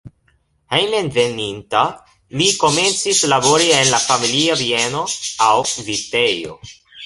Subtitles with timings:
[0.77, 1.81] Hejmenveninta
[2.41, 5.07] li komencis labori en la familia bieno
[5.53, 5.55] aŭ
[5.93, 6.61] vitejo.